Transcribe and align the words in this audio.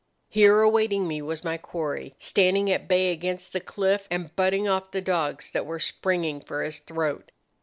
"Here 0.29 0.61
awaiting 0.61 1.07
me 1.07 1.21
was 1.21 1.43
my 1.43 1.57
quarry, 1.59 2.15
standing 2.17 2.71
at 2.71 2.87
bay 2.87 3.11
against 3.11 3.53
the 3.53 3.59
cliff, 3.59 4.07
and 4.09 4.35
butting 4.35 4.67
off 4.67 4.89
the 4.89 4.99
dogs 4.99 5.51
that 5.51 5.67
were 5.67 5.77
springing 5.77 6.41
for 6.41 6.63
his 6.63 6.79
throat. 6.79 7.29